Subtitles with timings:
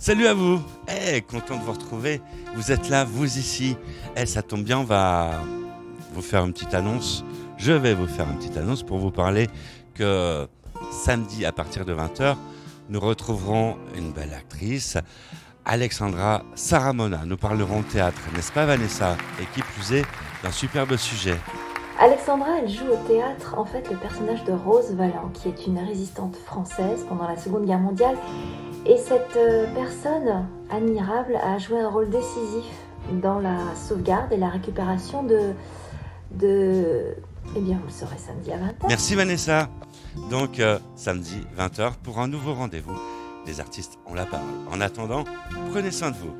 [0.00, 2.20] Salut à vous Eh, content de vous retrouver.
[2.54, 3.76] Vous êtes là, vous ici.
[4.16, 5.42] Eh, ça tombe bien, on va
[6.12, 7.24] vous faire une petite annonce.
[7.56, 9.48] Je vais vous faire une petite annonce pour vous parler
[9.94, 10.46] que
[10.92, 12.36] samedi à partir de 20h,
[12.90, 14.98] nous retrouverons une belle actrice,
[15.64, 17.24] Alexandra Saramona.
[17.26, 19.16] Nous parlerons théâtre, n'est-ce pas Vanessa?
[19.42, 20.04] Et qui plus est,
[20.44, 21.36] d'un superbe sujet.
[22.00, 25.80] Alexandra, elle joue au théâtre en fait le personnage de Rose Valland, qui est une
[25.80, 28.16] résistante française pendant la Seconde Guerre mondiale.
[28.86, 32.64] Et cette euh, personne admirable a joué un rôle décisif
[33.22, 35.54] dans la sauvegarde et la récupération de...
[37.56, 38.88] Eh bien, vous le saurez samedi à 20h.
[38.88, 39.68] Merci Vanessa.
[40.30, 42.96] Donc, euh, samedi 20h pour un nouveau rendez-vous.
[43.46, 44.46] Les artistes ont la parole.
[44.70, 45.24] En attendant,
[45.70, 46.34] prenez soin de vous.